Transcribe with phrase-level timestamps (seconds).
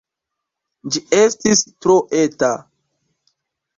[0.95, 2.51] Ĝi estis tro eta.